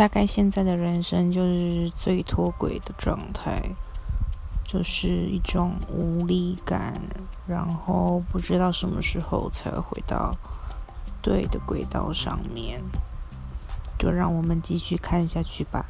[0.00, 3.60] 大概现在的人生就是最脱轨的状态
[4.64, 6.98] 就是一种无力感
[7.46, 10.34] 然后不知道什么时候才会回到
[11.20, 12.80] 对的轨道上面。
[13.98, 15.84] 就让我们继续看下去吧。